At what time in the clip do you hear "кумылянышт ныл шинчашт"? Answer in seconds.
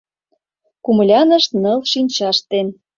0.83-2.43